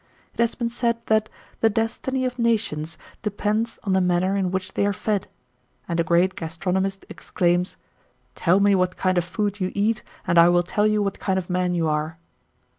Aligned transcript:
It 0.33 0.39
has 0.39 0.55
been 0.55 0.71
said 0.71 0.97
that 1.05 1.29
"the 1.59 1.69
destiny 1.69 2.25
of 2.25 2.39
nations 2.39 2.97
depends 3.21 3.77
on 3.83 3.93
the 3.93 4.01
manner 4.01 4.35
in 4.35 4.49
which 4.49 4.73
they 4.73 4.83
are 4.87 4.93
fed;" 4.93 5.27
and 5.87 5.99
a 5.99 6.03
great 6.03 6.33
gastronomist 6.33 7.05
exclaims, 7.07 7.77
"Tell 8.33 8.59
me 8.59 8.73
what 8.73 8.97
kind 8.97 9.19
of 9.19 9.23
food 9.23 9.59
you 9.59 9.71
eat, 9.75 10.01
and 10.25 10.39
I 10.39 10.49
will 10.49 10.63
tell 10.63 10.87
you 10.87 11.03
what 11.03 11.19
kind 11.19 11.37
of 11.37 11.51
man 11.51 11.75
you 11.75 11.87
are." 11.87 12.17